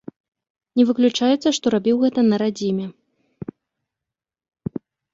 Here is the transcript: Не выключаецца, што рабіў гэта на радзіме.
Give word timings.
Не 0.79 0.83
выключаецца, 0.89 1.53
што 1.59 1.65
рабіў 1.75 1.95
гэта 2.05 2.19
на 2.33 2.41
радзіме. 2.45 2.85